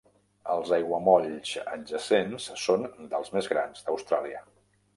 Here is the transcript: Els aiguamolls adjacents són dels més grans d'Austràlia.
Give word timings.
Els 0.53 0.71
aiguamolls 0.77 1.51
adjacents 1.73 2.49
són 2.63 2.89
dels 3.15 3.33
més 3.39 3.53
grans 3.55 3.87
d'Austràlia. 3.87 4.43